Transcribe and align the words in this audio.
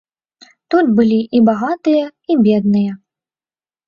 Тут 0.73 0.85
былі 0.99 1.19
і 1.39 1.41
багатыя, 1.49 2.05
і 2.33 2.39
бедныя. 2.47 2.91